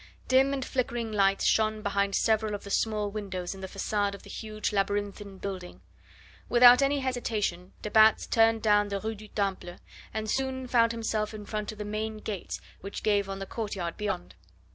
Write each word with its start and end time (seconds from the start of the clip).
Dim 0.27 0.51
and 0.51 0.65
flickering 0.65 1.11
lights 1.11 1.45
shone 1.45 1.83
behind 1.83 2.15
several 2.15 2.55
of 2.55 2.63
the 2.63 2.71
small 2.71 3.11
windows 3.11 3.53
in 3.53 3.61
the 3.61 3.67
facade 3.67 4.15
of 4.15 4.23
the 4.23 4.31
huge 4.31 4.73
labyrinthine 4.73 5.37
building. 5.37 5.79
Without 6.49 6.81
any 6.81 7.01
hesitation 7.01 7.73
de 7.83 7.91
Batz 7.91 8.25
turned 8.25 8.63
down 8.63 8.87
the 8.87 8.99
Rue 8.99 9.13
du 9.13 9.27
Temple, 9.27 9.77
and 10.11 10.27
soon 10.27 10.65
found 10.65 10.91
himself 10.91 11.35
in 11.35 11.45
front 11.45 11.71
of 11.71 11.77
the 11.77 11.85
main 11.85 12.17
gates 12.17 12.59
which 12.79 13.03
gave 13.03 13.29
on 13.29 13.37
the 13.37 13.45
courtyard 13.45 13.95
beyond. 13.95 14.33